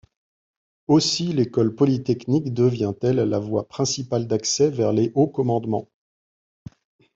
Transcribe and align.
Aussi, 0.87 1.31
l'école 1.31 1.75
polytechnique 1.75 2.55
devient-elle 2.55 3.17
la 3.17 3.37
voie 3.37 3.67
principale 3.67 4.25
d'accès 4.25 4.71
vers 4.71 4.93
les 4.93 5.11
hauts 5.13 5.27
commandements. 5.27 5.91